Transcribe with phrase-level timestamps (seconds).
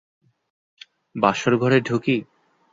[1.15, 2.17] বাসরঘরে ঢুকি।